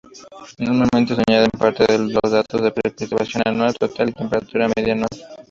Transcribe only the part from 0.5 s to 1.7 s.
Normalmente se añaden,